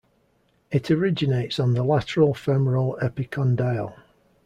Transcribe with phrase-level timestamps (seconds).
[0.71, 3.99] It originates on the lateral femoral epicondyle.